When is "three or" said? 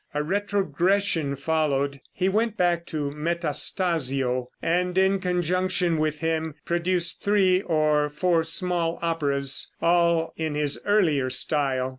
7.21-8.09